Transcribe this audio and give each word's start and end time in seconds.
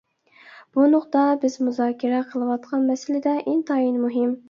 بۇ 0.77 0.85
نۇقتا 0.93 1.27
بىز 1.45 1.59
مۇزاكىرە 1.67 2.25
قىلىۋاتقان 2.33 2.91
مەسىلىدە 2.91 3.39
ئىنتايىن 3.45 4.05
مۇھىم. 4.09 4.39